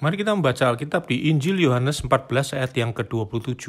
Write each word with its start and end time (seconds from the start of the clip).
Mari 0.00 0.16
kita 0.16 0.32
membaca 0.32 0.64
Alkitab 0.64 1.12
di 1.12 1.28
Injil 1.28 1.60
Yohanes 1.60 2.00
14 2.00 2.56
ayat 2.56 2.72
yang 2.72 2.96
ke-27. 2.96 3.68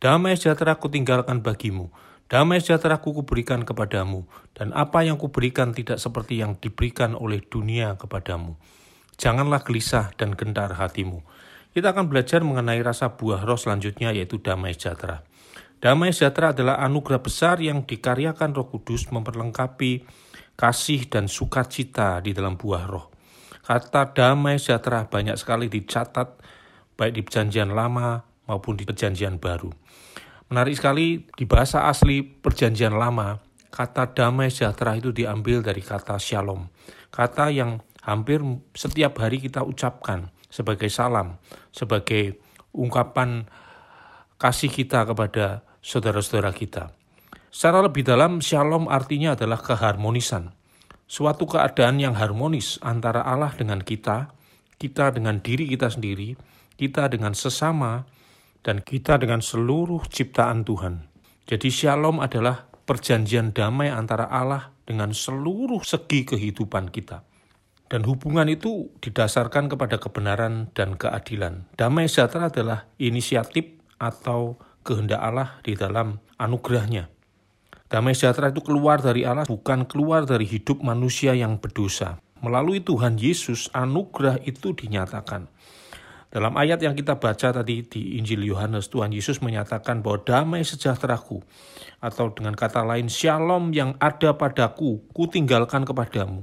Damai 0.00 0.32
sejahtera 0.32 0.80
kutinggalkan 0.80 1.44
bagimu, 1.44 1.92
damai 2.32 2.64
sejahtera 2.64 3.04
ku 3.04 3.12
kuberikan 3.12 3.60
kepadamu, 3.60 4.24
dan 4.56 4.72
apa 4.72 5.04
yang 5.04 5.20
kuberikan 5.20 5.76
tidak 5.76 6.00
seperti 6.00 6.40
yang 6.40 6.56
diberikan 6.56 7.12
oleh 7.12 7.44
dunia 7.44 7.92
kepadamu. 8.00 8.56
Janganlah 9.20 9.60
gelisah 9.68 10.16
dan 10.16 10.32
gentar 10.32 10.72
hatimu. 10.72 11.20
Kita 11.76 11.92
akan 11.92 12.08
belajar 12.08 12.40
mengenai 12.40 12.80
rasa 12.80 13.12
buah 13.12 13.44
roh 13.44 13.60
selanjutnya 13.60 14.16
yaitu 14.16 14.40
damai 14.40 14.72
sejahtera. 14.72 15.28
Damai 15.84 16.16
sejahtera 16.16 16.56
adalah 16.56 16.80
anugerah 16.88 17.20
besar 17.20 17.60
yang 17.60 17.84
dikaryakan 17.84 18.56
Roh 18.56 18.72
Kudus 18.72 19.12
memperlengkapi 19.12 20.08
kasih 20.56 21.04
dan 21.12 21.28
sukacita 21.28 22.24
di 22.24 22.32
dalam 22.32 22.56
buah 22.56 22.88
roh. 22.88 23.15
Kata 23.66 24.14
damai 24.14 24.62
sejahtera 24.62 25.10
banyak 25.10 25.34
sekali 25.34 25.66
dicatat 25.66 26.38
baik 26.94 27.18
di 27.18 27.22
perjanjian 27.26 27.74
lama 27.74 28.22
maupun 28.46 28.78
di 28.78 28.86
perjanjian 28.86 29.42
baru. 29.42 29.74
Menarik 30.46 30.78
sekali 30.78 31.26
di 31.34 31.44
bahasa 31.50 31.90
asli 31.90 32.22
perjanjian 32.22 32.94
lama, 32.94 33.42
kata 33.74 34.14
damai 34.14 34.54
sejahtera 34.54 34.94
itu 34.94 35.10
diambil 35.10 35.66
dari 35.66 35.82
kata 35.82 36.14
shalom. 36.14 36.70
Kata 37.10 37.50
yang 37.50 37.82
hampir 38.06 38.38
setiap 38.70 39.18
hari 39.18 39.42
kita 39.42 39.66
ucapkan 39.66 40.30
sebagai 40.46 40.86
salam, 40.86 41.42
sebagai 41.74 42.38
ungkapan 42.70 43.50
kasih 44.38 44.70
kita 44.70 45.02
kepada 45.10 45.66
saudara-saudara 45.82 46.54
kita. 46.54 46.94
Secara 47.50 47.82
lebih 47.82 48.06
dalam, 48.06 48.38
shalom 48.38 48.86
artinya 48.86 49.34
adalah 49.34 49.58
keharmonisan 49.58 50.54
suatu 51.06 51.46
keadaan 51.46 52.02
yang 52.02 52.18
harmonis 52.18 52.82
antara 52.82 53.22
Allah 53.22 53.54
dengan 53.54 53.80
kita, 53.80 54.34
kita 54.76 55.14
dengan 55.14 55.38
diri 55.40 55.70
kita 55.70 55.88
sendiri, 55.88 56.34
kita 56.76 57.08
dengan 57.08 57.32
sesama, 57.32 58.04
dan 58.66 58.82
kita 58.82 59.16
dengan 59.22 59.38
seluruh 59.38 60.04
ciptaan 60.10 60.66
Tuhan. 60.66 61.06
Jadi 61.46 61.70
shalom 61.70 62.18
adalah 62.18 62.66
perjanjian 62.66 63.54
damai 63.54 63.88
antara 63.94 64.26
Allah 64.26 64.74
dengan 64.82 65.14
seluruh 65.14 65.86
segi 65.86 66.26
kehidupan 66.26 66.90
kita. 66.90 67.22
Dan 67.86 68.02
hubungan 68.02 68.50
itu 68.50 68.90
didasarkan 68.98 69.70
kepada 69.70 70.02
kebenaran 70.02 70.74
dan 70.74 70.98
keadilan. 70.98 71.70
Damai 71.78 72.10
sejahtera 72.10 72.50
adalah 72.50 72.90
inisiatif 72.98 73.78
atau 74.02 74.58
kehendak 74.82 75.22
Allah 75.22 75.62
di 75.62 75.78
dalam 75.78 76.18
anugerahnya. 76.34 77.15
Damai 77.86 78.18
sejahtera 78.18 78.50
itu 78.50 78.66
keluar 78.66 78.98
dari 78.98 79.22
Allah, 79.22 79.46
bukan 79.46 79.86
keluar 79.86 80.26
dari 80.26 80.42
hidup 80.42 80.82
manusia 80.82 81.38
yang 81.38 81.62
berdosa. 81.62 82.18
Melalui 82.42 82.82
Tuhan 82.82 83.14
Yesus, 83.14 83.70
anugerah 83.70 84.42
itu 84.42 84.74
dinyatakan. 84.74 85.46
Dalam 86.26 86.58
ayat 86.58 86.82
yang 86.82 86.98
kita 86.98 87.22
baca 87.22 87.54
tadi 87.54 87.86
di 87.86 88.18
Injil 88.18 88.42
Yohanes, 88.42 88.90
Tuhan 88.90 89.14
Yesus 89.14 89.38
menyatakan 89.38 90.02
bahwa 90.02 90.18
damai 90.26 90.66
sejahteraku, 90.66 91.46
atau 92.02 92.34
dengan 92.34 92.58
kata 92.58 92.82
lain, 92.82 93.06
shalom 93.06 93.70
yang 93.70 93.94
ada 94.02 94.34
padaku, 94.34 95.06
ku 95.14 95.30
tinggalkan 95.30 95.86
kepadamu, 95.86 96.42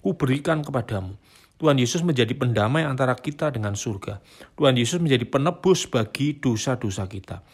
ku 0.00 0.16
berikan 0.16 0.64
kepadamu. 0.64 1.20
Tuhan 1.60 1.76
Yesus 1.76 2.00
menjadi 2.00 2.32
pendamai 2.32 2.88
antara 2.88 3.12
kita 3.12 3.52
dengan 3.52 3.76
surga. 3.76 4.24
Tuhan 4.56 4.78
Yesus 4.78 5.04
menjadi 5.04 5.28
penebus 5.28 5.84
bagi 5.90 6.38
dosa-dosa 6.40 7.04
kita 7.10 7.44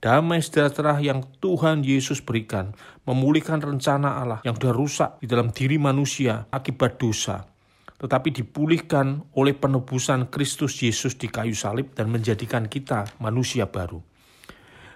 damai 0.00 0.40
sejahtera 0.40 0.96
yang 0.98 1.28
Tuhan 1.44 1.84
Yesus 1.84 2.24
berikan, 2.24 2.72
memulihkan 3.04 3.60
rencana 3.60 4.20
Allah 4.20 4.40
yang 4.42 4.56
sudah 4.56 4.72
rusak 4.72 5.10
di 5.20 5.28
dalam 5.28 5.52
diri 5.52 5.76
manusia 5.76 6.48
akibat 6.48 6.96
dosa, 6.96 7.44
tetapi 8.00 8.32
dipulihkan 8.32 9.36
oleh 9.36 9.52
penebusan 9.52 10.32
Kristus 10.32 10.80
Yesus 10.80 11.20
di 11.20 11.28
kayu 11.28 11.52
salib 11.52 11.92
dan 11.92 12.08
menjadikan 12.08 12.64
kita 12.64 13.04
manusia 13.20 13.68
baru. 13.68 14.00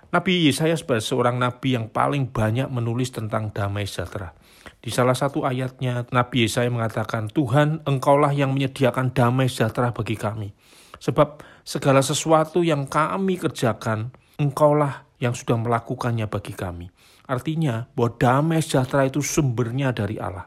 Nabi 0.08 0.46
Yesaya 0.46 0.78
sebagai 0.78 1.02
seorang 1.02 1.42
nabi 1.42 1.74
yang 1.74 1.90
paling 1.90 2.30
banyak 2.30 2.70
menulis 2.70 3.10
tentang 3.10 3.50
damai 3.50 3.82
sejahtera. 3.82 4.30
Di 4.78 4.94
salah 4.94 5.18
satu 5.18 5.42
ayatnya, 5.42 6.06
Nabi 6.14 6.46
Yesaya 6.46 6.70
mengatakan, 6.70 7.26
Tuhan, 7.26 7.82
engkaulah 7.82 8.30
yang 8.30 8.54
menyediakan 8.54 9.10
damai 9.10 9.50
sejahtera 9.50 9.90
bagi 9.90 10.14
kami. 10.14 10.54
Sebab 11.02 11.42
segala 11.66 11.98
sesuatu 11.98 12.62
yang 12.62 12.86
kami 12.86 13.42
kerjakan, 13.42 14.14
engkaulah 14.38 15.06
yang 15.22 15.32
sudah 15.32 15.56
melakukannya 15.56 16.26
bagi 16.26 16.52
kami. 16.52 16.90
Artinya 17.24 17.88
bahwa 17.96 18.10
damai 18.20 18.60
sejahtera 18.60 19.08
itu 19.08 19.24
sumbernya 19.24 19.94
dari 19.94 20.20
Allah. 20.20 20.44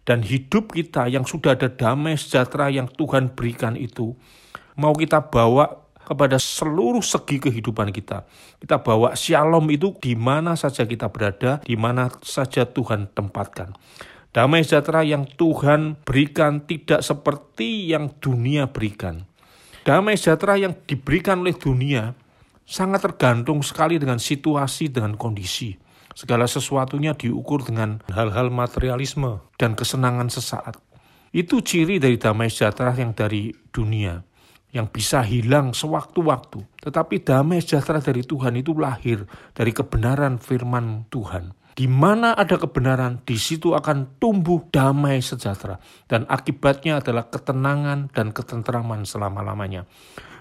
Dan 0.00 0.24
hidup 0.24 0.72
kita 0.72 1.06
yang 1.12 1.28
sudah 1.28 1.54
ada 1.54 1.68
damai 1.68 2.16
sejahtera 2.16 2.72
yang 2.72 2.88
Tuhan 2.88 3.36
berikan 3.36 3.76
itu, 3.76 4.16
mau 4.80 4.96
kita 4.96 5.28
bawa 5.28 5.90
kepada 6.10 6.40
seluruh 6.40 7.04
segi 7.04 7.38
kehidupan 7.38 7.94
kita. 7.94 8.26
Kita 8.58 8.82
bawa 8.82 9.14
shalom 9.14 9.70
itu 9.70 9.94
di 10.02 10.18
mana 10.18 10.58
saja 10.58 10.82
kita 10.82 11.06
berada, 11.12 11.62
di 11.62 11.78
mana 11.78 12.10
saja 12.24 12.66
Tuhan 12.66 13.12
tempatkan. 13.14 13.76
Damai 14.34 14.66
sejahtera 14.66 15.06
yang 15.06 15.26
Tuhan 15.26 16.00
berikan 16.02 16.62
tidak 16.66 17.02
seperti 17.06 17.90
yang 17.94 18.10
dunia 18.18 18.70
berikan. 18.70 19.26
Damai 19.86 20.18
sejahtera 20.18 20.58
yang 20.58 20.74
diberikan 20.86 21.42
oleh 21.42 21.54
dunia 21.54 22.14
sangat 22.70 23.02
tergantung 23.02 23.66
sekali 23.66 23.98
dengan 23.98 24.22
situasi, 24.22 24.94
dengan 24.94 25.18
kondisi. 25.18 25.74
Segala 26.14 26.46
sesuatunya 26.46 27.18
diukur 27.18 27.66
dengan 27.66 27.98
hal-hal 28.14 28.54
materialisme 28.54 29.42
dan 29.58 29.74
kesenangan 29.74 30.30
sesaat. 30.30 30.78
Itu 31.34 31.62
ciri 31.62 31.98
dari 31.98 32.18
damai 32.18 32.50
sejahtera 32.50 32.94
yang 32.94 33.14
dari 33.14 33.50
dunia, 33.74 34.22
yang 34.70 34.86
bisa 34.90 35.22
hilang 35.26 35.74
sewaktu-waktu. 35.74 36.62
Tetapi 36.86 37.22
damai 37.26 37.62
sejahtera 37.62 37.98
dari 37.98 38.22
Tuhan 38.22 38.58
itu 38.58 38.74
lahir 38.74 39.26
dari 39.54 39.74
kebenaran 39.74 40.38
firman 40.38 41.10
Tuhan. 41.10 41.54
Di 41.74 41.86
mana 41.86 42.34
ada 42.34 42.58
kebenaran, 42.58 43.22
di 43.22 43.38
situ 43.40 43.72
akan 43.72 44.18
tumbuh 44.18 44.66
damai 44.68 45.22
sejahtera. 45.22 45.78
Dan 46.10 46.26
akibatnya 46.26 46.98
adalah 46.98 47.30
ketenangan 47.30 48.10
dan 48.12 48.34
ketentraman 48.34 49.06
selama-lamanya 49.06 49.86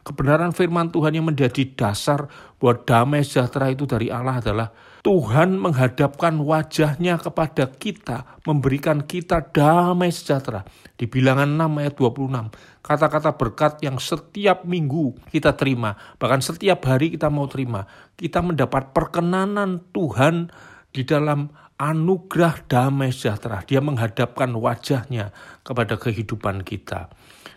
kebenaran 0.09 0.55
firman 0.55 0.89
Tuhan 0.89 1.13
yang 1.13 1.27
menjadi 1.29 1.69
dasar 1.75 2.25
bahwa 2.57 2.81
damai 2.81 3.21
sejahtera 3.21 3.71
itu 3.71 3.85
dari 3.85 4.09
Allah 4.09 4.41
adalah 4.41 4.67
Tuhan 4.99 5.55
menghadapkan 5.55 6.35
wajahnya 6.43 7.21
kepada 7.23 7.71
kita, 7.71 8.41
memberikan 8.43 9.05
kita 9.05 9.39
damai 9.53 10.11
sejahtera. 10.11 10.67
Di 10.99 11.07
bilangan 11.07 11.47
6 11.47 11.79
ayat 11.79 11.95
26, 11.95 12.51
kata-kata 12.83 13.31
berkat 13.39 13.79
yang 13.79 13.95
setiap 13.95 14.67
minggu 14.67 15.15
kita 15.31 15.55
terima, 15.55 15.95
bahkan 16.19 16.43
setiap 16.43 16.83
hari 16.83 17.15
kita 17.15 17.31
mau 17.31 17.47
terima, 17.47 17.87
kita 18.19 18.43
mendapat 18.43 18.91
perkenanan 18.91 19.79
Tuhan 19.95 20.51
di 20.89 21.05
dalam 21.05 21.49
anugerah 21.79 22.67
damai 22.67 23.15
sejahtera. 23.15 23.63
Dia 23.63 23.79
menghadapkan 23.79 24.51
wajahnya 24.51 25.31
kepada 25.63 25.95
kehidupan 25.95 26.67
kita. 26.67 27.07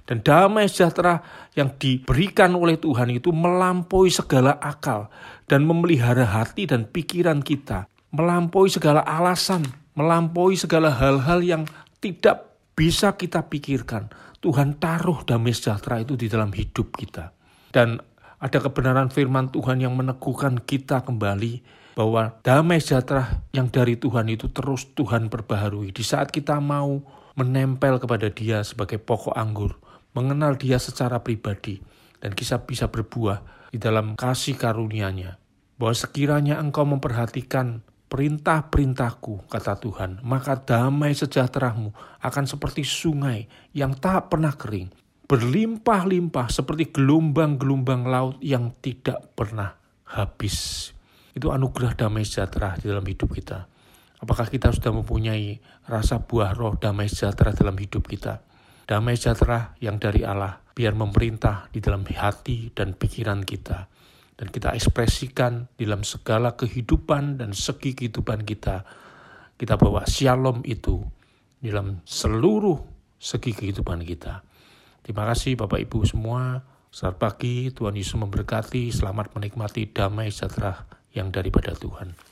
Dan 0.07 0.23
damai 0.23 0.67
sejahtera 0.71 1.23
yang 1.55 1.75
diberikan 1.79 2.55
oleh 2.55 2.79
Tuhan 2.79 3.11
itu 3.11 3.31
melampaui 3.31 4.11
segala 4.11 4.59
akal 4.59 5.11
dan 5.47 5.63
memelihara 5.67 6.27
hati 6.27 6.67
dan 6.67 6.87
pikiran 6.91 7.43
kita, 7.43 7.87
melampaui 8.11 8.71
segala 8.71 9.03
alasan, 9.07 9.63
melampaui 9.95 10.59
segala 10.59 10.91
hal-hal 10.91 11.43
yang 11.43 11.63
tidak 12.03 12.59
bisa 12.75 13.15
kita 13.15 13.47
pikirkan. 13.47 14.11
Tuhan 14.43 14.83
taruh 14.83 15.23
damai 15.23 15.55
sejahtera 15.55 16.03
itu 16.03 16.19
di 16.19 16.27
dalam 16.27 16.51
hidup 16.51 16.99
kita. 16.99 17.31
Dan 17.71 18.03
ada 18.43 18.59
kebenaran 18.59 19.07
firman 19.07 19.55
Tuhan 19.55 19.79
yang 19.79 19.95
meneguhkan 19.95 20.59
kita 20.67 21.07
kembali 21.07 21.82
bahwa 21.93 22.41
damai 22.41 22.81
sejahtera 22.81 23.45
yang 23.53 23.69
dari 23.69 24.01
Tuhan 24.01 24.29
itu 24.33 24.49
terus 24.49 24.89
Tuhan 24.97 25.29
perbaharui. 25.29 25.93
Di 25.93 26.05
saat 26.05 26.33
kita 26.33 26.57
mau 26.61 27.01
menempel 27.37 28.01
kepada 28.01 28.29
dia 28.33 28.65
sebagai 28.65 29.01
pokok 29.01 29.37
anggur, 29.37 29.77
mengenal 30.17 30.57
dia 30.57 30.81
secara 30.81 31.21
pribadi, 31.21 31.81
dan 32.21 32.33
kita 32.33 32.65
bisa 32.65 32.89
berbuah 32.89 33.71
di 33.73 33.81
dalam 33.81 34.17
kasih 34.17 34.57
karunia-Nya. 34.57 35.41
Bahwa 35.81 35.95
sekiranya 35.97 36.61
engkau 36.61 36.85
memperhatikan 36.85 37.81
perintah-perintahku, 38.13 39.49
kata 39.49 39.81
Tuhan, 39.81 40.21
maka 40.21 40.61
damai 40.61 41.17
sejahteramu 41.17 41.97
akan 42.21 42.45
seperti 42.45 42.85
sungai 42.85 43.49
yang 43.73 43.97
tak 43.97 44.29
pernah 44.29 44.53
kering, 44.53 44.93
berlimpah-limpah 45.25 46.53
seperti 46.53 46.93
gelombang-gelombang 46.93 48.05
laut 48.05 48.37
yang 48.45 48.77
tidak 48.85 49.33
pernah 49.33 49.81
habis. 50.05 50.93
Itu 51.33 51.53
anugerah 51.53 51.97
damai 51.97 52.25
sejahtera 52.29 52.77
di 52.77 52.89
dalam 52.89 53.05
hidup 53.05 53.33
kita. 53.33 53.69
Apakah 54.23 54.47
kita 54.47 54.71
sudah 54.71 54.95
mempunyai 54.95 55.59
rasa 55.89 56.23
buah 56.23 56.55
roh 56.55 56.79
damai 56.79 57.11
sejahtera 57.11 57.51
dalam 57.57 57.75
hidup 57.75 58.07
kita? 58.07 58.45
damai 58.93 59.15
sejahtera 59.15 59.79
yang 59.79 59.97
dari 59.97 60.27
Allah 60.27 60.59
biar 60.73 60.93
memerintah 60.93 61.71
di 61.71 61.79
dalam 61.79 62.03
hati 62.05 62.75
dan 62.75 62.93
pikiran 62.93 63.47
kita 63.47 63.87
dan 64.35 64.47
kita 64.51 64.75
ekspresikan 64.75 65.71
di 65.79 65.87
dalam 65.87 66.03
segala 66.03 66.59
kehidupan 66.59 67.39
dan 67.39 67.55
segi 67.55 67.95
kehidupan 67.95 68.43
kita 68.43 68.83
kita 69.55 69.75
bawa 69.79 70.03
shalom 70.09 70.67
itu 70.67 71.01
dalam 71.63 72.03
seluruh 72.03 72.83
segi 73.17 73.55
kehidupan 73.55 74.03
kita 74.03 74.43
Terima 75.03 75.27
kasih 75.27 75.59
Bapak 75.59 75.83
Ibu 75.83 76.07
semua. 76.07 76.63
Selamat 76.95 77.19
pagi, 77.19 77.75
Tuhan 77.75 77.99
Yesus 77.99 78.15
memberkati. 78.23 78.95
Selamat 78.95 79.35
menikmati 79.35 79.91
damai 79.91 80.31
sejahtera 80.31 80.79
yang 81.13 81.29
daripada 81.33 81.77
Tuhan. 81.77 82.32